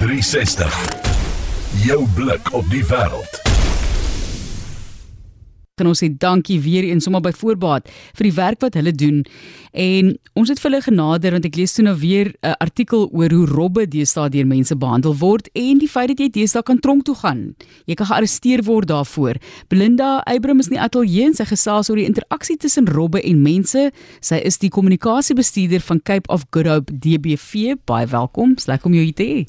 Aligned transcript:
360. 0.00 0.72
Jou 1.84 2.08
blik 2.14 2.52
op 2.52 2.70
die 2.72 2.84
wêreld 2.88 3.49
en 5.80 5.90
ons 5.90 6.02
sê 6.02 6.10
dankie 6.10 6.60
weer 6.60 6.84
eens 6.84 7.04
sommer 7.04 7.22
by 7.24 7.32
voorbaat 7.32 7.88
vir 8.18 8.28
die 8.28 8.36
werk 8.36 8.60
wat 8.60 8.76
hulle 8.78 8.92
doen. 8.92 9.22
En 9.72 10.14
ons 10.34 10.48
het 10.50 10.58
vir 10.58 10.70
hulle 10.70 10.82
genader 10.82 11.36
want 11.36 11.46
ek 11.46 11.56
lees 11.56 11.74
toe 11.76 11.84
nou 11.84 11.94
weer 11.98 12.32
'n 12.42 12.54
artikel 12.58 13.08
oor 13.12 13.30
hoe 13.30 13.46
robbe 13.46 13.86
deesdae 13.86 14.28
deur 14.30 14.46
mense 14.46 14.74
behandel 14.74 15.14
word 15.16 15.48
en 15.54 15.78
die 15.78 15.88
feit 15.88 16.08
dat 16.08 16.18
jy 16.18 16.28
deesdae 16.28 16.62
kan 16.62 16.78
tronk 16.78 17.04
toe 17.04 17.14
gaan. 17.14 17.54
Jy 17.86 17.94
kan 17.94 18.06
gearresteer 18.06 18.62
word 18.64 18.88
daarvoor. 18.88 19.36
Belinda 19.68 20.22
Abraham 20.26 20.60
is 20.60 20.68
in 20.68 20.76
die 20.76 20.82
ateljee 20.82 21.24
en 21.24 21.34
sy 21.34 21.44
gesels 21.44 21.90
oor 21.90 21.96
die 21.96 22.06
interaksie 22.06 22.56
tussen 22.56 22.86
robbe 22.86 23.22
en 23.22 23.42
mense. 23.42 23.90
Sy 24.20 24.40
is 24.44 24.58
die 24.58 24.70
kommunikasiebestuurder 24.70 25.80
van 25.80 26.02
Cape 26.02 26.28
of 26.28 26.44
Good 26.50 26.66
Hope 26.66 26.92
DBV. 26.92 27.76
Baie 27.84 28.06
welkom. 28.06 28.54
Dis 28.54 28.66
lekker 28.66 28.86
om 28.86 28.94
jou 28.94 29.04
hier 29.04 29.14
te 29.14 29.24
hê. 29.24 29.46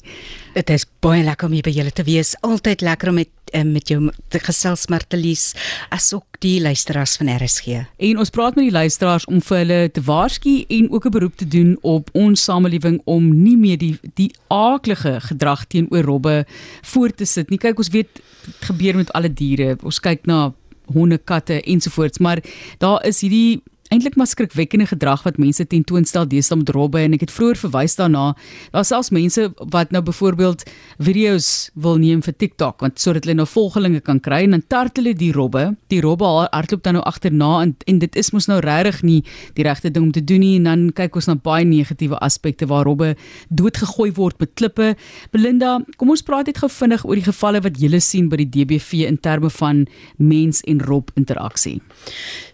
Dit 0.54 0.70
is 0.70 0.86
baie 1.00 1.22
lekker 1.24 1.46
om 1.46 1.52
hier 1.52 1.62
by 1.66 1.70
julle 1.74 1.90
te 1.90 2.04
wees. 2.06 2.34
Altyd 2.46 2.80
lekker 2.80 3.08
om 3.08 3.14
met 3.14 3.28
uh, 3.28 3.41
met 3.72 3.88
jou 3.88 4.10
gesels 4.42 4.86
Martelies 4.88 5.52
asook 5.90 6.40
die 6.42 6.60
luisteraars 6.60 7.16
van 7.20 7.30
RSG. 7.36 7.82
En 7.96 8.18
ons 8.18 8.30
praat 8.30 8.56
met 8.56 8.64
die 8.64 8.74
luisteraars 8.74 9.26
om 9.30 9.40
vir 9.40 9.58
hulle 9.58 9.80
te 9.94 10.02
waarsku 10.02 10.64
en 10.68 10.90
ook 10.90 11.06
'n 11.06 11.10
beroep 11.10 11.36
te 11.36 11.48
doen 11.48 11.78
op 11.82 12.10
ons 12.12 12.44
samelewing 12.44 13.00
om 13.04 13.42
nie 13.42 13.56
meer 13.56 13.78
die 13.78 13.98
die 14.14 14.30
aaklige 14.48 15.20
gedrag 15.20 15.64
teenoor 15.66 16.04
robbe 16.04 16.46
voort 16.82 17.16
te 17.16 17.24
sit 17.24 17.50
nie. 17.50 17.58
Kyk, 17.58 17.78
ons 17.78 17.88
weet 17.88 18.22
gebeur 18.60 18.96
met 18.96 19.12
alle 19.12 19.32
diere. 19.32 19.76
Ons 19.82 20.00
kyk 20.00 20.26
na 20.26 20.52
honde, 20.92 21.18
katte 21.18 21.62
ensovoorts, 21.62 22.18
maar 22.18 22.42
daar 22.78 23.04
is 23.06 23.20
hierdie 23.20 23.62
eintlik 23.92 24.16
maar 24.16 24.30
skrikwekkende 24.30 24.86
gedrag 24.88 25.22
wat 25.26 25.38
mense 25.40 25.66
tentoonstel 25.68 26.26
deesdae 26.28 26.58
met 26.62 26.72
robbe 26.72 27.02
en 27.02 27.16
ek 27.16 27.26
het 27.26 27.34
vroeër 27.34 27.60
verwys 27.66 27.96
daarna 27.98 28.32
daar 28.72 28.86
selfs 28.88 29.12
mense 29.12 29.48
wat 29.74 29.92
nou 29.92 30.02
byvoorbeeld 30.04 30.64
video's 31.02 31.70
wil 31.74 31.98
neem 32.00 32.22
vir 32.24 32.34
TikTok 32.36 32.80
want 32.84 33.00
sodat 33.02 33.26
hulle 33.26 33.36
nou 33.42 33.48
volgelinge 33.48 34.00
kan 34.04 34.20
kry 34.22 34.42
en 34.46 34.56
dan 34.56 34.64
tart 34.68 34.96
hulle 35.00 35.12
die 35.18 35.32
robbe. 35.34 35.64
Die 35.92 36.00
robbe 36.04 36.26
hardloop 36.26 36.82
dan 36.86 36.96
nou 36.98 37.04
agterna 37.08 37.50
en, 37.62 37.74
en 37.88 37.98
dit 38.02 38.16
is 38.16 38.32
mos 38.32 38.48
nou 38.50 38.58
regtig 38.64 39.02
nie 39.06 39.18
die 39.56 39.66
regte 39.66 39.90
ding 39.92 40.08
om 40.08 40.12
te 40.14 40.24
doen 40.24 40.42
nie 40.42 40.54
en 40.60 40.68
dan 40.70 40.84
kyk 40.96 41.18
ons 41.20 41.28
na 41.30 41.36
baie 41.36 41.66
negatiewe 41.68 42.18
aspekte 42.24 42.68
waar 42.70 42.86
robbe 42.88 43.12
doodgegooi 43.48 44.10
word 44.16 44.40
met 44.42 44.54
klippe. 44.58 44.92
Belinda 45.34 45.78
kom 46.00 46.12
ons 46.14 46.24
praat 46.26 46.48
net 46.50 46.62
gou 46.62 46.70
vinnig 46.72 47.04
oor 47.06 47.18
die 47.18 47.28
gevalle 47.28 47.62
wat 47.64 47.80
jy 47.80 48.00
sien 48.02 48.30
by 48.32 48.40
die 48.40 48.48
DBV 48.56 49.06
in 49.08 49.18
terme 49.20 49.50
van 49.52 49.84
mens 50.16 50.62
en 50.68 50.80
rob 50.80 51.10
interaksie. 51.18 51.80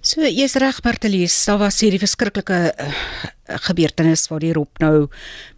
So 0.03 0.27
jy's 0.27 0.57
reg 0.61 0.81
Bartelies, 1.29 1.45
daar 1.45 1.59
was 1.59 1.81
hierdie 1.81 2.01
verskriklike 2.01 2.59
uh, 2.73 2.93
gebeurtenis 3.67 4.29
waar 4.31 4.41
die 4.41 4.53
rop 4.53 4.79
nou 4.81 5.09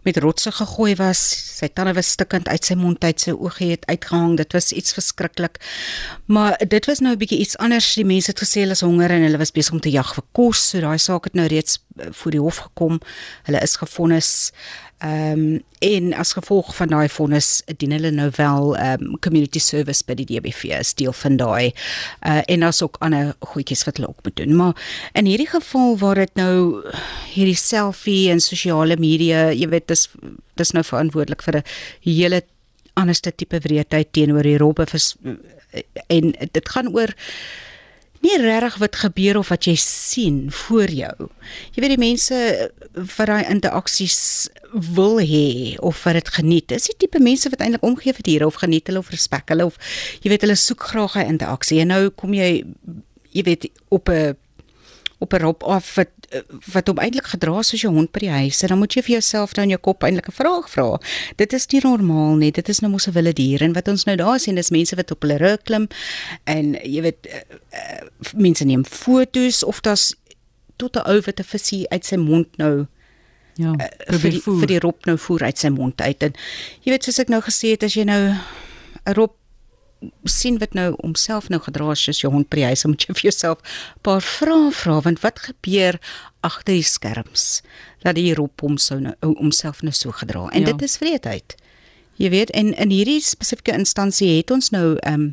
met 0.03 0.17
rotse 0.17 0.51
gegooi 0.51 0.95
was. 0.99 1.19
Sy 1.59 1.69
tande 1.71 1.93
was 1.95 2.11
stikkend 2.11 2.49
uit 2.49 2.65
sy 2.65 2.75
mond 2.75 3.03
uit, 3.03 3.19
sy 3.19 3.31
oë 3.31 3.69
het 3.69 3.85
uitgehang. 3.87 4.35
Dit 4.37 4.51
was 4.51 4.71
iets 4.75 4.91
verskriklik. 4.93 5.61
Maar 6.27 6.57
dit 6.67 6.85
was 6.85 6.99
nou 6.99 7.13
'n 7.13 7.17
bietjie 7.19 7.39
iets 7.39 7.57
anders. 7.57 7.93
Die 7.95 8.05
mense 8.05 8.31
het 8.31 8.43
gesê 8.43 8.61
hulle 8.61 8.75
is 8.75 8.81
honger 8.83 9.11
en 9.11 9.23
hulle 9.23 9.37
was 9.37 9.51
besig 9.51 9.73
om 9.73 9.79
te 9.79 9.91
jag 9.91 10.13
vir 10.15 10.23
kos. 10.31 10.69
So 10.69 10.81
daai 10.81 10.99
saak 10.99 11.23
het 11.23 11.33
nou 11.33 11.47
reeds 11.47 11.79
voor 12.11 12.31
die 12.31 12.39
hof 12.39 12.57
gekom. 12.57 12.99
Hulle 13.43 13.61
is 13.61 13.75
gefonnis 13.75 14.51
Ehm 15.01 15.31
um, 15.39 15.63
en 15.79 16.13
as 16.13 16.33
gevolg 16.37 16.75
van 16.75 16.91
daai 16.93 17.09
vonnis 17.09 17.63
dien 17.81 17.91
hulle 17.95 18.11
nou 18.13 18.27
wel 18.35 18.75
ehm 18.77 19.05
um, 19.05 19.15
community 19.19 19.59
service 19.59 20.05
by 20.05 20.13
die 20.19 20.27
DBV 20.29 20.75
is 20.77 20.91
deel 20.93 21.13
van 21.13 21.39
daai 21.41 21.71
uh, 21.71 22.41
en 22.45 22.61
daar's 22.61 22.83
ook 22.85 22.99
ander 22.99 23.31
goedjies 23.39 23.81
wat 23.87 23.97
hulle 23.97 24.09
ook 24.09 24.21
moet 24.23 24.35
doen. 24.35 24.55
Maar 24.55 24.75
in 25.17 25.25
hierdie 25.25 25.49
geval 25.49 25.97
waar 25.97 26.21
dit 26.21 26.35
nou 26.37 26.85
hierdie 27.33 27.57
selfie 27.57 28.29
en 28.29 28.39
sosiale 28.39 28.97
media, 29.01 29.49
jy 29.49 29.71
weet 29.73 29.87
dis 29.89 30.05
dis 30.61 30.75
nou 30.77 30.85
verantwoordelik 30.85 31.41
vir 31.49 31.57
'n 31.57 31.65
hele 32.05 32.43
anderste 32.93 33.35
tipe 33.35 33.59
wreedheid 33.59 34.13
teenoor 34.13 34.43
die 34.43 34.57
robbe 34.57 34.85
en 36.07 36.35
dit 36.51 36.69
gaan 36.69 36.93
oor 36.93 37.09
nie 38.21 38.37
regtig 38.37 38.77
wat 38.81 38.95
gebeur 39.01 39.37
of 39.41 39.49
wat 39.49 39.65
jy 39.65 39.75
sien 39.81 40.51
voor 40.51 40.91
jou. 40.93 41.29
Jy 41.73 41.83
weet 41.83 41.95
die 41.95 42.01
mense 42.01 42.37
wat 42.93 43.27
daai 43.31 43.49
interaksies 43.49 44.49
wil 44.95 45.19
hê 45.19 45.77
of 45.79 46.03
wat 46.05 46.19
dit 46.19 46.29
geniet. 46.37 46.67
Dis 46.71 46.89
die 46.91 46.97
tipe 47.05 47.21
mense 47.23 47.49
wat 47.49 47.63
eintlik 47.63 47.85
omgee 47.87 48.13
vir 48.13 48.27
diere 48.27 48.49
of 48.49 48.61
geniet 48.61 48.87
hulle 48.87 49.01
of 49.01 49.11
respek 49.13 49.51
hulle 49.53 49.65
of 49.71 49.79
jy 50.21 50.33
weet 50.33 50.45
hulle 50.45 50.59
soek 50.59 50.85
graag 50.91 51.17
'n 51.17 51.35
interaksie. 51.35 51.81
En 51.81 51.87
nou 51.87 52.09
kom 52.09 52.33
jy 52.33 52.63
jy 53.31 53.43
weet 53.43 53.69
op 53.89 54.09
'n 54.09 54.35
op 55.21 55.33
'n 55.33 55.41
rob 55.41 55.63
af 55.63 55.95
wat 55.95 56.09
wat 56.73 56.87
hom 56.87 56.97
eintlik 56.97 57.27
gedra 57.33 57.61
soos 57.61 57.83
'n 57.83 57.93
hond 57.93 58.11
by 58.11 58.19
die 58.19 58.29
huis. 58.29 58.61
En 58.61 58.67
dan 58.67 58.77
moet 58.77 58.93
jy 58.93 59.01
vir 59.01 59.11
jouself 59.11 59.53
nou 59.55 59.63
in 59.63 59.73
jou 59.73 59.81
kop 59.81 60.03
eintlik 60.03 60.27
'n 60.27 60.39
vraag 60.41 60.69
vra. 60.69 60.99
Dit 61.35 61.53
is 61.53 61.67
nie 61.67 61.81
normaal 61.83 62.35
nie. 62.35 62.51
Dit 62.51 62.69
is 62.69 62.79
nou 62.79 62.91
mos 62.91 63.07
'n 63.07 63.11
wilde 63.11 63.33
dier 63.33 63.61
en 63.61 63.73
wat 63.73 63.87
ons 63.87 64.03
nou 64.03 64.15
daar 64.17 64.39
sien 64.39 64.57
is 64.57 64.69
mense 64.69 64.95
wat 64.95 65.11
op 65.11 65.21
hulle 65.21 65.37
rug 65.37 65.61
klim 65.63 65.87
en 66.43 66.73
jy 66.73 67.01
weet 67.01 67.27
uh, 67.27 67.33
uh, 67.73 68.07
mense 68.35 68.63
neem 68.63 68.85
fotos 68.85 69.63
of 69.63 69.81
daar's 69.81 70.15
tot 70.75 70.95
'n 70.95 71.09
ou 71.09 71.21
wat 71.21 71.39
'n 71.39 71.43
visie 71.43 71.89
uit 71.89 72.05
sy 72.05 72.15
mond 72.15 72.57
nou 72.57 72.85
ja, 73.55 73.71
uh, 73.71 74.17
vir 74.17 74.31
die, 74.31 74.41
vir 74.41 74.67
die 74.67 74.79
rob 74.79 75.05
nou 75.05 75.17
voer 75.17 75.43
uit 75.43 75.57
sy 75.57 75.69
mond 75.69 76.01
uit. 76.01 76.23
En 76.23 76.33
jy 76.81 76.91
weet 76.91 77.03
soos 77.03 77.19
ek 77.19 77.29
nou 77.29 77.41
gesê 77.41 77.67
het 77.75 77.83
as 77.83 77.93
jy 77.93 78.03
nou 78.03 78.33
'n 79.05 79.13
rob 79.13 79.40
sien 80.25 80.57
wat 80.61 80.73
nou 80.73 80.93
homself 81.01 81.49
nou 81.49 81.61
gedra 81.61 81.91
as 81.93 82.05
jy 82.05 82.29
hond 82.29 82.49
by 82.49 82.61
die 82.61 82.69
huis 82.71 82.85
moet 82.89 83.05
jy 83.05 83.13
vir 83.13 83.27
jouself 83.29 83.59
'n 83.61 84.01
paar 84.07 84.21
vrae 84.21 84.71
vra 84.71 84.99
want 85.07 85.21
wat 85.21 85.39
gebeur 85.47 85.99
agter 86.41 86.73
die 86.73 86.83
skerms 86.83 87.61
dat 88.01 88.15
die 88.15 88.33
roep 88.33 88.61
hom 88.61 88.77
sou 88.77 88.99
nou 88.99 89.15
homself 89.21 89.81
nou 89.81 89.93
so 89.93 90.11
gedra 90.11 90.47
en 90.49 90.65
ja. 90.65 90.73
dit 90.73 90.81
is 90.81 90.97
vreedheid 90.97 91.55
Jy 92.21 92.29
weet 92.29 92.51
en 92.53 92.69
in 92.77 92.91
hierdie 92.93 93.21
spesifieke 93.23 93.73
instansie 93.73 94.29
het 94.37 94.51
ons 94.53 94.69
nou 94.69 94.97
ehm 94.99 95.13
um, 95.13 95.27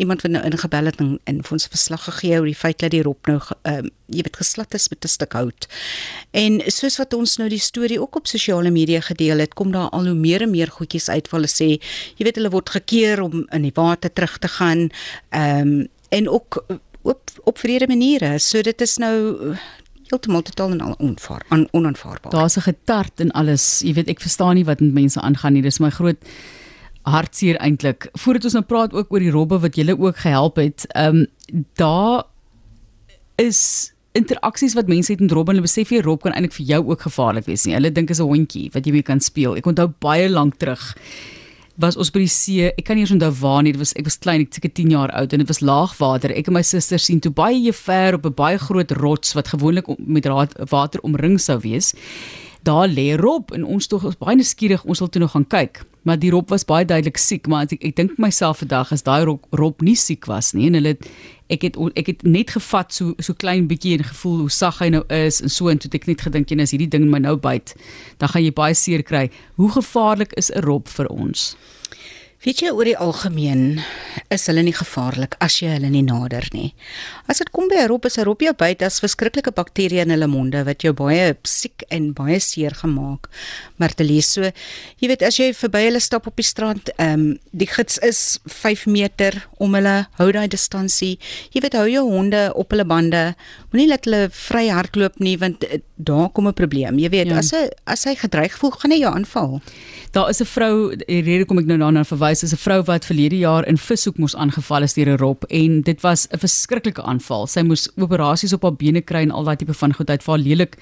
iemand 0.00 0.22
wat 0.24 0.32
nou 0.32 0.40
ingebel 0.48 0.88
het 0.88 1.00
en, 1.02 1.18
en 1.28 1.42
vir 1.44 1.52
ons 1.52 1.66
verslag 1.68 2.04
gegee 2.08 2.38
oor 2.38 2.48
die 2.48 2.56
feit 2.56 2.78
dat 2.80 2.94
die 2.94 3.02
rop 3.04 3.28
nou 3.28 3.36
ehm 3.40 3.84
um, 3.84 3.90
jy 4.10 4.24
weet 4.26 4.40
geslat 4.40 4.74
is 4.74 4.88
met 4.90 5.04
'n 5.04 5.08
stuk 5.08 5.32
hout. 5.32 5.68
En 6.30 6.60
soos 6.66 6.96
wat 6.98 7.14
ons 7.14 7.36
nou 7.36 7.48
die 7.48 7.60
storie 7.60 8.00
ook 8.00 8.16
op 8.16 8.26
sosiale 8.26 8.70
media 8.70 9.00
gedeel 9.00 9.38
het, 9.38 9.54
kom 9.54 9.70
daar 9.72 9.90
al 9.90 10.06
hoe 10.06 10.14
meer 10.14 10.42
en 10.42 10.50
meer 10.50 10.70
goedjies 10.70 11.08
uit 11.08 11.28
waar 11.30 11.40
hulle 11.40 11.52
sê, 11.52 11.78
jy 12.16 12.24
weet 12.24 12.36
hulle 12.36 12.50
word 12.50 12.70
gekeer 12.70 13.20
om 13.20 13.46
in 13.52 13.62
die 13.62 13.74
water 13.74 14.12
terug 14.12 14.38
te 14.38 14.48
gaan. 14.48 14.90
Ehm 15.30 15.68
um, 15.68 15.88
en 16.08 16.28
ook 16.28 16.64
op 17.02 17.30
op 17.44 17.58
vrede 17.58 17.86
maniere. 17.86 18.38
So 18.38 18.60
dit 18.60 18.80
is 18.80 18.96
nou 18.96 19.36
heeltemal 20.10 20.42
totaal 20.42 20.74
en 20.74 20.80
al 20.80 20.96
onvaar, 20.98 21.44
on, 21.54 21.68
onaanvaarbaar. 21.76 22.32
Daar's 22.32 22.56
'n 22.56 22.66
getart 22.66 23.20
en 23.20 23.30
alles. 23.30 23.80
Jy 23.84 23.94
weet, 23.94 24.08
ek 24.08 24.20
verstaan 24.20 24.54
nie 24.54 24.64
wat 24.64 24.80
met 24.80 24.92
mense 24.92 25.20
aangaan 25.20 25.52
nie. 25.52 25.62
Dis 25.62 25.78
my 25.78 25.90
groot 25.90 26.18
hartseer 27.02 27.56
eintlik. 27.56 28.08
Voordat 28.12 28.44
ons 28.44 28.52
nou 28.52 28.64
praat 28.64 28.92
ook 28.92 29.12
oor 29.12 29.20
die 29.20 29.30
robbe 29.30 29.58
wat 29.60 29.76
julle 29.76 29.98
ook 29.98 30.16
gehelp 30.16 30.56
het. 30.56 30.86
Ehm 30.94 31.16
um, 31.16 31.26
daar 31.74 32.24
is 33.36 33.92
interaksies 34.12 34.74
wat 34.74 34.88
mense 34.90 35.12
het 35.12 35.20
met 35.20 35.30
robbe 35.30 35.52
en 35.52 35.56
hulle 35.56 35.68
besef 35.68 35.90
jy 35.90 36.00
rob 36.02 36.22
kan 36.22 36.32
eintlik 36.32 36.56
vir 36.58 36.66
jou 36.66 36.80
ook 36.90 37.00
gevaarlik 37.06 37.46
wees 37.46 37.64
nie. 37.64 37.74
Hulle 37.74 37.92
dink 37.92 38.10
is 38.10 38.20
'n 38.20 38.26
hondjie 38.26 38.70
wat 38.72 38.86
jy 38.86 38.92
mee 38.92 39.02
kan 39.02 39.20
speel. 39.20 39.56
Ek 39.56 39.66
onthou 39.66 39.92
baie 40.00 40.28
lank 40.28 40.58
terug 40.58 40.96
was 41.80 41.96
ons 41.96 42.10
by 42.12 42.22
die 42.24 42.30
see. 42.30 42.68
Ek 42.70 42.84
kan 42.88 42.98
nie 42.98 43.04
eens 43.04 43.14
onthou 43.14 43.30
waar 43.40 43.62
nie. 43.64 43.72
Dit 43.74 43.82
was 43.82 43.94
ek 43.98 44.06
was 44.08 44.18
klein, 44.20 44.44
ek 44.44 44.56
seker 44.56 44.72
10 44.76 44.92
jaar 44.94 45.12
oud 45.16 45.32
en 45.32 45.42
dit 45.42 45.50
was 45.50 45.62
laagwater. 45.64 46.34
Ek 46.36 46.50
en 46.50 46.56
my 46.58 46.62
suster 46.66 47.00
sien 47.00 47.20
toe 47.20 47.32
baie 47.32 47.72
ver 47.72 48.18
op 48.18 48.26
'n 48.26 48.34
baie 48.34 48.58
groot 48.58 48.90
rots 49.00 49.34
wat 49.34 49.48
gewoonlik 49.48 49.86
met 49.98 50.26
water 50.70 51.00
omring 51.02 51.40
sou 51.40 51.58
wees. 51.58 51.94
Daar 52.62 52.88
lê 52.88 53.16
Rob 53.16 53.52
en 53.52 53.64
ons 53.64 53.86
tog 53.86 54.02
was 54.02 54.18
baie 54.18 54.36
nuuskierig. 54.36 54.84
Ons 54.84 54.98
wil 54.98 55.08
toe 55.08 55.20
nog 55.20 55.32
gaan 55.32 55.46
kyk. 55.46 55.84
Maar 56.02 56.18
die 56.18 56.30
Rob 56.30 56.48
was 56.48 56.64
baie 56.64 56.84
duidelik 56.84 57.18
siek, 57.20 57.46
maar 57.46 57.66
ek 57.68 57.82
ek 57.84 57.96
dink 57.96 58.16
myself 58.18 58.62
vandag 58.62 58.92
as 58.92 59.04
daai 59.04 59.24
Rob, 59.28 59.44
Rob 59.50 59.82
nie 59.84 59.96
siek 59.96 60.26
was 60.30 60.52
nie 60.56 60.70
en 60.70 60.78
hulle 60.78 60.94
ek 61.50 61.66
het 61.66 61.76
ek 61.98 62.06
het 62.12 62.22
net 62.24 62.54
gevat 62.54 62.94
so 62.94 63.14
so 63.18 63.34
klein 63.34 63.66
bietjie 63.68 63.96
en 63.98 64.06
gevoel 64.06 64.44
hoe 64.44 64.54
sag 64.54 64.78
hy 64.80 64.88
nou 64.94 65.02
is 65.12 65.42
en 65.44 65.52
so 65.52 65.68
en 65.68 65.78
toe 65.78 65.90
het 65.90 65.98
ek 66.00 66.08
net 66.08 66.24
gedink 66.24 66.54
en 66.54 66.64
as 66.64 66.72
hierdie 66.72 66.90
ding 66.90 67.10
my 67.10 67.20
nou 67.20 67.36
byt, 67.36 67.74
dan 68.22 68.32
gaan 68.32 68.46
jy 68.46 68.54
baie 68.54 68.74
seer 68.74 69.02
kry. 69.02 69.28
Hoe 69.60 69.70
gevaarlik 69.76 70.32
is 70.40 70.50
'n 70.50 70.64
Rob 70.64 70.88
vir 70.88 71.10
ons? 71.10 71.56
Weet 72.40 72.62
jy 72.64 72.70
oor 72.72 72.88
die 72.88 72.96
algemeen 72.96 73.82
is 74.32 74.46
hulle 74.48 74.62
nie 74.64 74.72
gevaarlik 74.72 75.34
as 75.44 75.58
jy 75.60 75.74
hulle 75.74 75.90
nie 75.92 76.00
nader 76.06 76.46
nie. 76.54 76.70
As 77.28 77.42
dit 77.42 77.50
kom 77.52 77.68
by 77.68 77.84
'n 77.84 77.88
rop 78.24 78.40
jou 78.40 78.54
byt 78.54 78.82
as 78.82 79.00
verskriklike 79.00 79.52
bakterieë 79.52 80.08
in 80.08 80.10
hulle 80.10 80.26
monde 80.26 80.64
wat 80.64 80.80
jou 80.80 80.94
baie 80.94 81.36
siek 81.44 81.84
en 81.90 82.14
baie 82.14 82.40
seer 82.40 82.70
gemaak. 82.70 83.28
Maar 83.76 83.92
te 83.94 84.04
lees 84.04 84.32
so, 84.32 84.42
jy 84.42 85.08
weet 85.08 85.22
as 85.22 85.36
jy 85.36 85.52
verby 85.52 85.84
hulle 85.84 86.00
stap 86.00 86.26
op 86.26 86.36
die 86.36 86.42
strand, 86.44 86.88
ehm 86.96 87.12
um, 87.12 87.38
die 87.52 87.66
gids 87.66 87.98
is 87.98 88.38
5 88.46 88.86
meter 88.86 89.48
om 89.58 89.74
hulle 89.74 90.06
hou 90.16 90.32
daai 90.32 90.48
distansie. 90.48 91.18
Jy 91.52 91.60
weet 91.60 91.74
hou 91.74 91.86
jou 91.88 92.08
honde 92.08 92.52
op 92.54 92.70
hulle 92.70 92.84
bande. 92.84 93.34
Moenie 93.70 93.88
laat 93.88 94.04
hulle 94.04 94.30
vry 94.30 94.68
hardloop 94.68 95.20
nie 95.20 95.36
want 95.36 95.64
uh, 95.64 95.78
daar 95.96 96.30
kom 96.30 96.48
'n 96.48 96.54
probleem. 96.54 96.98
Jy 96.98 97.08
weet 97.10 97.26
ja. 97.26 97.38
as 97.38 97.50
hy 97.50 97.68
as 97.84 98.04
hy 98.04 98.14
gedreig 98.14 98.56
voel, 98.56 98.70
gaan 98.70 98.90
hy 98.90 99.00
jou 99.00 99.12
aanval. 99.12 99.60
Daar 100.12 100.30
is 100.30 100.40
'n 100.40 100.46
vrou, 100.46 100.96
die 100.96 101.22
rede 101.22 101.44
kom 101.44 101.58
ek 101.58 101.66
nou 101.66 101.78
daarna 101.78 102.04
verwys, 102.04 102.29
is 102.30 102.52
'n 102.52 102.56
vrou 102.56 102.82
wat 102.82 103.04
verlede 103.04 103.38
jaar 103.38 103.66
in 103.66 103.76
Vishoek 103.76 104.18
moes 104.18 104.36
aangeval 104.36 104.82
is 104.82 104.94
deur 104.94 105.08
'n 105.08 105.18
rob 105.18 105.44
en 105.48 105.82
dit 105.82 106.00
was 106.00 106.28
'n 106.30 106.38
verskriklike 106.38 107.02
aanval. 107.02 107.46
Sy 107.46 107.60
moes 107.60 107.88
operasies 107.96 108.52
op 108.52 108.62
haar 108.62 108.76
bene 108.76 109.00
kry 109.00 109.22
en 109.22 109.30
al 109.30 109.44
daai 109.44 109.56
tipe 109.56 109.74
van 109.74 109.92
goed 109.92 110.10
uit 110.10 110.22
vir 110.22 110.34
haar 110.34 110.44
lelik 110.44 110.76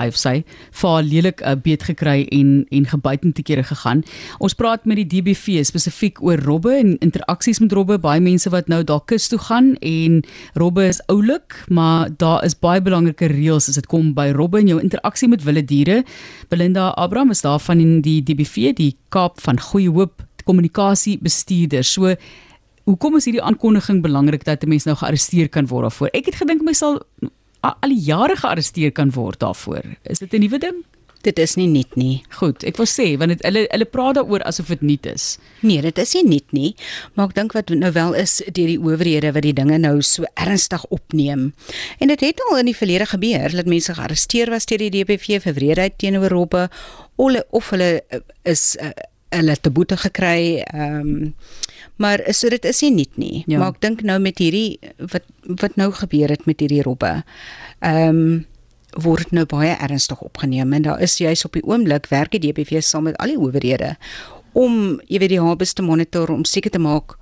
hy 0.00 0.08
of 0.10 0.18
sy 0.18 0.42
vir 0.80 1.02
lelik 1.02 1.42
'n 1.42 1.46
uh, 1.48 1.56
beet 1.62 1.82
gekry 1.82 2.26
en 2.32 2.66
en 2.70 2.84
gebyt 2.86 3.24
en 3.24 3.32
te 3.32 3.42
kere 3.42 3.62
gegaan. 3.62 4.02
Ons 4.38 4.54
praat 4.54 4.84
met 4.84 4.96
die 4.96 5.06
DBV 5.06 5.64
spesifiek 5.64 6.22
oor 6.22 6.38
robbe 6.38 6.74
en 6.74 6.98
interaksies 6.98 7.60
met 7.60 7.72
robbe. 7.72 7.98
Baie 7.98 8.20
mense 8.20 8.50
wat 8.50 8.68
nou 8.68 8.82
daar 8.84 9.04
kus 9.06 9.28
toe 9.28 9.38
gaan 9.38 9.76
en 9.80 10.22
robbe 10.54 10.86
is 10.86 11.00
oulik, 11.06 11.64
maar 11.68 12.10
daar 12.16 12.44
is 12.44 12.58
baie 12.58 12.80
belangrike 12.80 13.26
reëls 13.26 13.68
as 13.68 13.74
dit 13.74 13.86
kom 13.86 14.14
by 14.14 14.30
robbe 14.30 14.58
en 14.58 14.68
jou 14.68 14.80
interaksie 14.80 15.28
met 15.28 15.44
wilde 15.44 15.64
diere. 15.64 16.04
Belinda 16.48 16.88
Abraham 16.96 17.30
is 17.30 17.42
daar 17.42 17.60
van 17.60 18.00
die 18.02 18.22
DBV, 18.22 18.74
die 18.74 18.96
Kaap 19.08 19.40
van 19.40 19.60
Goeie 19.60 19.90
Hoop 19.90 20.22
kommunikasie 20.44 21.18
bestuurder. 21.18 21.84
So 21.84 22.14
hoekom 22.84 23.16
is 23.16 23.28
hierdie 23.28 23.42
aankondiging 23.42 24.02
belangrik 24.04 24.44
dat 24.44 24.64
'n 24.64 24.68
mens 24.68 24.84
nou 24.84 24.96
gearresteer 24.96 25.48
kan 25.48 25.66
word 25.66 25.88
daarvoor? 25.88 26.08
Ek 26.12 26.26
het 26.26 26.34
gedink 26.34 26.62
my 26.62 26.72
sal 26.72 27.00
al 27.64 27.88
die 27.88 28.00
jare 28.00 28.36
gearresteer 28.36 28.92
kan 28.92 29.10
word 29.10 29.40
daarvoor. 29.40 29.96
Is 30.02 30.18
dit 30.18 30.32
'n 30.32 30.40
nuwe 30.40 30.58
ding? 30.58 30.84
Dit 31.24 31.38
is 31.38 31.54
nie 31.56 31.68
nuut 31.68 31.96
nie. 31.96 32.22
Goed, 32.36 32.64
ek 32.68 32.76
wil 32.76 32.86
sê 32.86 33.16
want 33.16 33.32
dit 33.32 33.42
hulle 33.46 33.64
hulle 33.70 33.86
praat 33.88 34.18
daaroor 34.18 34.42
asof 34.44 34.68
dit 34.68 34.82
nuut 34.82 35.06
is. 35.06 35.38
Nee, 35.60 35.80
dit 35.80 35.98
is 35.98 36.12
nie 36.14 36.24
nuut 36.24 36.52
nie, 36.52 36.74
maar 37.14 37.30
ek 37.30 37.34
dink 37.34 37.52
wat 37.56 37.70
nou 37.70 37.92
wel 37.92 38.12
is 38.20 38.42
deur 38.44 38.68
die 38.68 38.78
owerhede 38.78 39.32
wat 39.32 39.42
die 39.42 39.54
dinge 39.56 39.78
nou 39.78 40.02
so 40.02 40.28
ernstig 40.34 40.84
opneem. 40.92 41.54
En 41.98 42.12
dit 42.12 42.20
het 42.20 42.44
al 42.50 42.58
in 42.58 42.66
die 42.66 42.76
verlede 42.76 43.06
gebeur 43.06 43.56
dat 43.56 43.66
mense 43.66 43.94
gearresteer 43.94 44.52
was 44.52 44.66
deur 44.66 44.84
die 44.84 44.90
DPV 44.90 45.40
vir 45.40 45.54
wreedheid 45.54 45.98
teenoor 45.98 46.28
robbe 46.28 46.68
of 47.16 47.30
hulle 47.30 47.44
of 47.50 47.70
hulle 47.70 47.90
is 48.44 48.76
uh, 48.82 48.92
hulle 49.34 49.56
te 49.60 49.70
boete 49.70 49.98
gekry. 50.06 50.62
Ehm 50.64 51.00
um, 51.00 51.34
maar 51.96 52.18
so 52.34 52.50
dit 52.50 52.64
is 52.64 52.80
nie 52.82 52.90
nuut 52.90 53.16
nie. 53.22 53.44
Ja. 53.46 53.58
Maar 53.58 53.76
ek 53.76 53.80
dink 53.84 54.02
nou 54.02 54.18
met 54.18 54.40
hierdie 54.42 54.78
wat 54.98 55.22
wat 55.60 55.76
nou 55.78 55.92
gebeur 55.94 56.32
het 56.32 56.46
met 56.46 56.60
hierdie 56.60 56.82
robbe. 56.82 57.22
Ehm 57.80 58.08
um, 58.08 58.42
word 58.94 59.32
nou 59.34 59.42
baie 59.50 59.74
ernstig 59.82 60.20
opgeneem 60.22 60.72
en 60.72 60.82
daar 60.82 61.00
is 61.02 61.16
juis 61.18 61.44
op 61.44 61.56
die 61.58 61.64
oomblik 61.66 62.06
werk 62.12 62.30
die 62.30 62.38
DBV 62.44 62.82
saam 62.82 63.08
met 63.08 63.16
al 63.18 63.32
die 63.32 63.38
owerhede 63.38 63.96
om 64.54 65.00
jy 65.10 65.18
weet 65.18 65.34
die 65.34 65.42
habes 65.42 65.74
te 65.74 65.82
monitor 65.82 66.30
om 66.30 66.44
seker 66.46 66.70
te 66.70 66.78
maak 66.78 67.16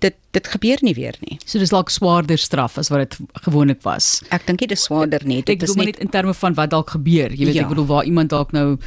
dit 0.00 0.16
dit 0.32 0.46
gebeur 0.48 0.80
nie 0.86 0.94
weer 0.96 1.16
nie. 1.20 1.36
So 1.44 1.60
dis 1.60 1.72
dalk 1.74 1.90
swaarder 1.92 2.40
straf 2.40 2.78
as 2.80 2.88
wat 2.92 3.04
dit 3.04 3.44
gewoonlik 3.44 3.82
was. 3.84 4.20
Ek 4.32 4.46
dink 4.48 4.62
dit 4.62 4.72
is 4.72 4.86
swaarder 4.88 5.24
nie. 5.28 5.42
Dit 5.46 5.62
is 5.66 5.76
net 5.76 6.00
in 6.00 6.10
terme 6.12 6.34
van 6.34 6.56
wat 6.56 6.72
dalk 6.72 6.94
gebeur. 6.96 7.34
Jy 7.34 7.50
weet 7.50 7.58
ja. 7.58 7.66
ek 7.66 7.74
bedoel 7.74 7.88
waar 7.90 8.08
iemand 8.08 8.32
dalk 8.32 8.54
nou 8.56 8.78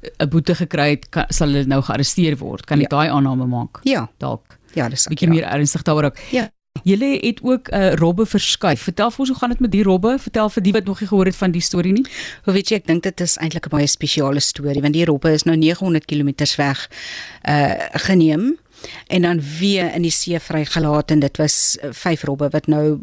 'n 0.00 0.28
boete 0.28 0.54
gekry 0.54 0.90
het, 0.90 1.08
kan, 1.08 1.24
sal 1.28 1.48
hulle 1.48 1.66
nou 1.66 1.82
gearresteer 1.82 2.36
word. 2.38 2.66
Kan 2.66 2.78
ek 2.78 2.90
ja. 2.90 2.96
daai 2.96 3.08
aanname 3.08 3.46
maak? 3.46 3.80
Ja. 3.82 4.08
Dalk. 4.18 4.58
Ja, 4.74 4.88
dis 4.88 5.06
'n 5.06 5.08
bietjie 5.08 5.28
meer 5.28 5.44
ernstig 5.44 5.82
daaroor. 5.82 6.14
Ja. 6.30 6.50
Julle 6.82 7.18
het 7.20 7.40
ook 7.42 7.68
'n 7.68 7.74
uh, 7.74 7.94
robbe 7.94 8.26
verskuif. 8.26 8.80
Vertel 8.80 9.10
vir 9.10 9.18
ons 9.18 9.28
hoe 9.28 9.38
gaan 9.38 9.48
dit 9.48 9.60
met 9.60 9.70
die 9.70 9.82
robbe? 9.82 10.18
Vertel 10.18 10.50
vir 10.50 10.62
die 10.62 10.72
wat 10.72 10.84
nog 10.84 11.00
nie 11.00 11.08
gehoor 11.08 11.24
het 11.24 11.36
van 11.36 11.50
die 11.50 11.60
storie 11.60 11.92
nie. 11.92 12.06
Hoe 12.44 12.54
weet 12.54 12.68
jy 12.68 12.76
ek 12.76 12.86
dink 12.86 13.02
dit 13.02 13.20
is 13.20 13.36
eintlik 13.36 13.66
'n 13.66 13.68
baie 13.68 13.86
spesiale 13.86 14.40
storie 14.40 14.80
want 14.80 14.94
die 14.94 15.04
robbe 15.04 15.32
is 15.32 15.42
nou 15.42 15.56
900 15.56 16.04
km 16.04 16.32
weg 16.56 16.90
uh 17.48 17.74
geneem 17.92 18.58
en 19.06 19.22
dan 19.22 19.40
weer 19.58 19.94
in 19.94 20.02
die 20.02 20.10
see 20.10 20.38
vrygelaat 20.38 21.10
en 21.10 21.20
dit 21.20 21.36
was 21.36 21.78
uh, 21.82 21.88
vyf 21.92 22.22
robbe 22.22 22.48
wat 22.50 22.66
nou 22.66 23.00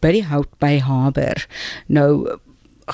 by 0.00 0.12
die 0.12 0.24
hout 0.24 0.58
by 0.58 0.78
Haber 0.78 1.46
nou 1.86 2.38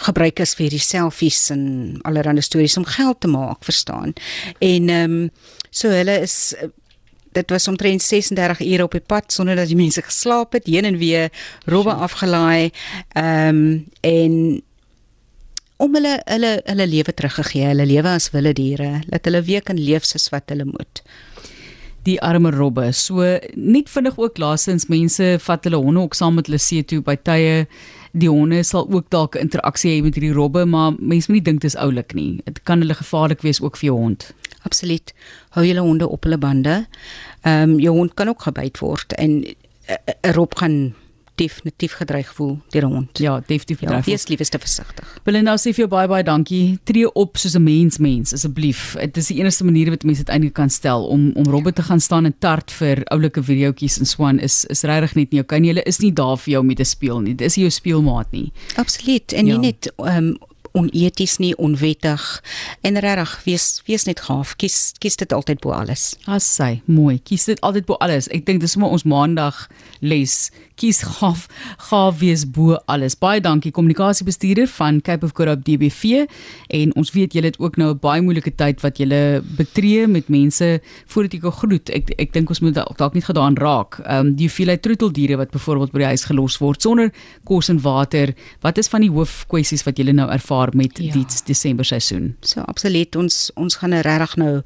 gebruik 0.05 0.41
is 0.45 0.55
vir 0.59 0.71
die 0.71 0.83
selfies 0.83 1.51
en 1.55 2.01
allerlei 2.09 2.43
stories 2.45 2.77
om 2.77 2.85
geld 2.85 3.21
te 3.21 3.29
maak, 3.29 3.65
verstaan. 3.65 4.13
En 4.59 4.89
ehm 4.89 5.21
um, 5.21 5.31
so 5.71 5.89
hulle 5.93 6.21
is 6.25 6.55
dit 7.37 7.51
was 7.53 7.69
omtrent 7.69 8.03
36 8.03 8.61
ure 8.65 8.85
op 8.87 8.95
die 8.97 9.05
pad 9.05 9.33
sonder 9.33 9.57
dat 9.57 9.69
die 9.69 9.77
mense 9.77 10.03
geslaap 10.03 10.57
het, 10.57 10.67
heen 10.67 10.89
en 10.89 10.97
weer 10.97 11.29
robbe 11.65 11.91
sure. 11.91 12.03
afgelaai. 12.09 12.71
Ehm 13.13 13.49
um, 13.49 13.85
en 14.01 14.63
om 15.77 15.95
hulle 15.95 16.15
hulle 16.25 16.53
hulle 16.65 16.87
lewe 16.89 17.15
teruggegee, 17.15 17.67
hulle 17.69 17.87
lewe 17.87 18.09
as 18.17 18.31
wilde 18.33 18.55
diere, 18.57 19.03
dat 19.13 19.29
hulle 19.29 19.43
weer 19.45 19.63
kan 19.63 19.79
leef 19.79 20.05
soos 20.09 20.31
wat 20.33 20.49
hulle 20.53 20.65
moet 20.65 21.03
die 22.07 22.17
arme 22.23 22.53
robbe. 22.55 22.91
So 22.95 23.25
net 23.55 23.91
vinnig 23.91 24.19
ook 24.21 24.39
laasens 24.39 24.89
mense 24.93 25.37
vat 25.43 25.67
hulle 25.67 25.81
honde 25.83 26.07
ook 26.07 26.15
saam 26.15 26.39
met 26.39 26.49
hulle 26.51 26.63
see 26.63 26.85
toe 26.87 27.03
by 27.05 27.17
tye 27.29 27.67
die 28.17 28.31
honde 28.33 28.63
sal 28.65 28.87
ook 28.91 29.11
dalk 29.11 29.37
'n 29.37 29.47
interaksie 29.47 29.91
hê 29.93 30.03
met 30.03 30.15
hierdie 30.15 30.33
robbe, 30.33 30.65
maar 30.65 30.93
mense 30.99 31.31
moet 31.31 31.37
nie 31.37 31.47
dink 31.49 31.61
dit 31.61 31.71
is 31.71 31.81
oulik 31.81 32.15
nie. 32.15 32.41
Dit 32.45 32.63
kan 32.63 32.81
hulle 32.81 32.95
gevaarlik 32.95 33.43
wees 33.43 33.61
ook 33.61 33.77
vir 33.77 33.87
jou 33.87 33.99
hond. 33.99 34.33
Absoluut. 34.63 35.15
Hou 35.51 35.65
julle 35.67 35.81
honde 35.81 36.09
op 36.09 36.23
hulle 36.23 36.39
bande. 36.39 36.87
Ehm 37.43 37.71
um, 37.71 37.79
jou 37.81 37.97
hond 37.97 38.15
kan 38.15 38.29
ook 38.29 38.43
gebyt 38.43 38.79
word 38.79 39.13
en 39.13 39.45
'n 40.23 40.33
rob 40.33 40.57
gaan 40.57 40.95
definitief 41.37 41.93
gedreig 42.01 42.33
voel 42.35 42.59
deur 42.71 42.87
'n 42.87 42.93
hond. 42.93 43.19
Ja, 43.19 43.41
definitief 43.41 43.79
gedreig. 43.79 44.05
Ja, 44.05 44.11
wees 44.11 44.29
liefste 44.29 44.59
versigtig. 44.59 45.19
Belinda 45.25 45.57
sê 45.57 45.73
vir 45.73 45.85
jou 45.85 45.89
baie 45.89 46.09
baie 46.09 46.25
dankie. 46.25 46.79
Tree 46.85 47.13
op 47.13 47.37
soos 47.37 47.55
'n 47.55 47.63
mens 47.63 47.99
mens 47.99 48.33
asseblief. 48.33 48.97
Dit 49.01 49.17
is 49.17 49.27
die 49.27 49.39
enigste 49.39 49.65
manier 49.65 49.91
wat 49.91 50.05
mense 50.05 50.25
dit 50.25 50.29
eintlik 50.35 50.55
kan 50.55 50.71
stel 50.71 51.07
om 51.07 51.33
om 51.35 51.45
robbe 51.45 51.73
te 51.73 51.83
gaan 51.83 52.01
staan 52.01 52.25
en 52.25 52.35
tart 52.39 52.73
vir 52.73 53.05
oulike 53.05 53.43
videoetjies 53.43 53.99
en 53.99 54.07
swan 54.07 54.39
is 54.39 54.65
is 54.65 54.83
regtig 54.83 55.15
net 55.15 55.31
nie. 55.31 55.41
Jou 55.41 55.47
kan 55.47 55.65
jy 55.65 55.69
hulle 55.69 55.83
is 55.83 55.99
nie 55.99 56.13
daar 56.13 56.37
vir 56.37 56.53
jou 56.53 56.61
om 56.61 56.75
te 56.75 56.85
speel 56.85 57.21
nie. 57.21 57.35
Dis 57.35 57.55
jou 57.55 57.71
speelmaat 57.71 58.33
nie. 58.33 58.53
Absoluut. 58.77 59.33
En 59.33 59.47
ja. 59.47 59.53
nie 59.53 59.73
net 59.73 59.93
ehm 59.97 60.17
um, 60.17 60.37
oneties 60.77 61.39
nie, 61.43 61.55
onwettig 61.57 62.23
en 62.87 63.01
regtig 63.01 63.33
wees 63.47 63.67
wees 63.87 64.05
net 64.07 64.21
gaaf. 64.29 64.55
Kies 64.61 64.93
kies 65.01 65.17
dit 65.17 65.33
altyd 65.33 65.63
bo 65.65 65.75
alles. 65.77 66.15
As 66.29 66.47
sy, 66.59 66.81
mooi. 66.87 67.19
Kies 67.25 67.49
dit 67.49 67.61
altyd 67.67 67.89
bo 67.89 67.99
alles. 68.05 68.29
Ek 68.35 68.47
dink 68.47 68.63
dis 68.63 68.77
sommer 68.77 68.93
ons 68.93 69.07
maandag 69.09 69.67
les. 70.05 70.37
Kies 70.77 71.01
gaaf, 71.01 71.47
gaaf 71.89 72.19
wees 72.21 72.45
bo 72.53 72.77
alles. 72.93 73.17
Baie 73.17 73.41
dankie 73.41 73.73
kommunikasiebestuurder 73.73 74.69
van 74.77 75.01
Cape 75.01 75.25
of 75.25 75.33
Good 75.37 75.49
Hope 75.49 75.65
DBV 75.65 76.27
en 76.77 76.93
ons 77.01 77.13
weet 77.15 77.33
julle 77.37 77.49
het 77.53 77.59
ook 77.59 77.79
nou 77.81 77.95
'n 77.95 77.99
baie 77.99 78.21
moeilike 78.23 78.53
tyd 78.55 78.83
wat 78.85 78.99
julle 78.99 79.43
betree 79.57 80.07
met 80.07 80.29
mense 80.29 80.81
voordat 81.07 81.33
jy 81.33 81.41
kan 81.41 81.53
groet. 81.53 81.91
Ek 81.91 82.13
ek 82.19 82.33
dink 82.33 82.49
ons 82.49 82.61
moet 82.61 82.75
dalk 82.75 83.15
nie 83.15 83.25
gedaan 83.25 83.57
raak. 83.57 84.01
Ehm 84.05 84.27
um, 84.27 84.35
die 84.37 84.47
hoeveelheid 84.47 84.83
troeteldiere 84.83 85.37
wat 85.37 85.51
byvoorbeeld 85.51 85.93
by 85.93 85.99
die 85.99 86.13
huis 86.13 86.25
gelos 86.25 86.59
word 86.59 86.83
sonder 86.83 87.13
kos 87.45 87.69
en 87.69 87.81
water. 87.81 88.35
Wat 88.61 88.79
is 88.79 88.89
van 88.89 89.01
die 89.01 89.11
hoofkwessies 89.11 89.85
wat 89.85 89.97
julle 89.97 90.13
nou 90.13 90.29
ervaar? 90.31 90.66
Jaar 90.67 90.77
met 90.77 90.99
ja. 90.99 91.13
die 91.13 91.27
Desember 91.45 91.85
seisoen. 91.85 92.37
So 92.41 92.61
absoluut 92.61 93.17
ons 93.17 93.51
ons 93.55 93.77
gaan 93.77 93.91
nou 93.91 94.03
regtig 94.03 94.37
nou 94.37 94.63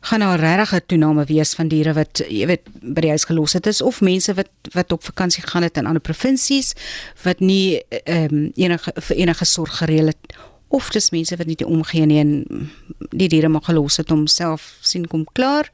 gaan 0.00 0.18
nou 0.20 0.36
regtig 0.36 0.74
'n 0.74 0.86
toename 0.86 1.24
wees 1.24 1.54
van 1.54 1.68
diere 1.68 1.92
wat 1.92 2.22
jy 2.28 2.46
weet 2.46 2.68
by 2.80 3.00
die 3.00 3.10
huis 3.10 3.24
gelos 3.24 3.52
het 3.52 3.66
is 3.66 3.80
of 3.80 4.00
mense 4.00 4.34
wat 4.34 4.50
wat 4.72 4.92
op 4.92 5.04
vakansie 5.04 5.42
gegaan 5.42 5.62
het 5.62 5.76
in 5.76 5.86
ander 5.86 6.02
provinsies 6.02 6.74
wat 7.22 7.40
nie 7.40 7.82
ehm 7.88 8.34
um, 8.34 8.52
enige 8.54 8.92
vir 8.96 9.16
enige 9.16 9.44
sorg 9.44 9.76
gereël 9.76 10.06
het 10.06 10.36
of 10.70 10.90
dis 10.94 11.10
mense 11.10 11.36
wat 11.36 11.46
nie 11.50 11.58
te 11.58 11.66
omgee 11.66 12.06
nie 12.06 12.18
en 12.22 12.70
die 13.10 13.28
diere 13.28 13.48
mag 13.50 13.64
gelos 13.66 13.98
het 13.98 14.12
om 14.14 14.26
self 14.30 14.78
sien 14.86 15.06
kom 15.10 15.24
klaar. 15.34 15.66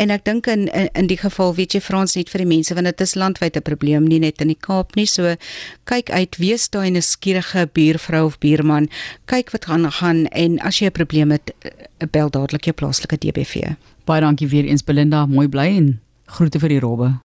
En 0.00 0.10
ek 0.10 0.24
dink 0.24 0.48
in, 0.48 0.66
in 0.72 0.88
in 0.96 1.10
die 1.10 1.18
geval 1.20 1.54
weet 1.54 1.76
jy 1.76 1.80
Frans 1.84 2.16
net 2.16 2.32
vir 2.32 2.44
die 2.44 2.48
mense 2.48 2.74
want 2.74 2.88
dit 2.88 3.00
is 3.04 3.14
landwyd 3.14 3.56
'n 3.56 3.62
probleem 3.62 4.08
nie 4.08 4.18
net 4.18 4.40
in 4.40 4.48
die 4.48 4.58
Kaap 4.60 4.96
nie. 4.96 5.06
So 5.06 5.36
kyk 5.84 6.10
uit, 6.10 6.36
wees 6.38 6.68
daai 6.68 6.90
'n 6.90 7.02
skierige 7.02 7.68
buurvrou 7.72 8.24
of 8.24 8.38
buurman. 8.38 8.88
Kyk 9.26 9.50
wat 9.52 9.64
gaan 9.64 9.92
gaan 9.92 10.26
en 10.26 10.58
as 10.60 10.80
jy 10.80 10.86
'n 10.86 10.92
probleem 10.92 11.30
het, 11.30 11.52
eh, 11.60 12.06
bel 12.10 12.30
dadelik 12.30 12.64
jou 12.64 12.74
plaaslike 12.74 13.18
DBV. 13.18 13.76
Baie 14.04 14.20
dankie 14.20 14.48
weer 14.48 14.64
eens 14.64 14.84
Belinda, 14.84 15.26
mooi 15.26 15.48
bly 15.48 15.76
en 15.76 16.00
groete 16.26 16.58
vir 16.58 16.68
die 16.68 16.80
robbe. 16.80 17.20